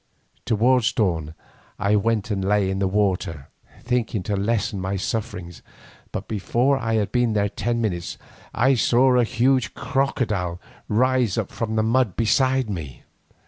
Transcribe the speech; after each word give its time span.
Towards 0.45 0.93
dawn 0.93 1.35
I 1.77 1.95
went 1.95 2.31
and 2.31 2.43
lay 2.43 2.71
in 2.71 2.79
the 2.79 2.87
water, 2.87 3.49
thinking 3.83 4.23
to 4.23 4.35
lessen 4.35 4.79
my 4.79 4.95
sufferings, 4.95 5.61
but 6.11 6.27
before 6.27 6.79
I 6.79 6.95
had 6.95 7.11
been 7.11 7.33
there 7.33 7.49
ten 7.49 7.79
minutes 7.81 8.17
I 8.51 8.73
saw 8.73 9.15
a 9.19 9.23
huge 9.23 9.75
crocodile 9.75 10.59
rise 10.87 11.37
up 11.37 11.51
from 11.51 11.75
the 11.75 11.83
mud 11.83 12.15
beside 12.15 12.67
me. 12.67 13.03